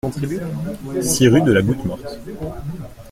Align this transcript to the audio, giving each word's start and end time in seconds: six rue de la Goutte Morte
six 1.03 1.27
rue 1.27 1.43
de 1.43 1.51
la 1.51 1.61
Goutte 1.61 1.85
Morte 1.85 2.19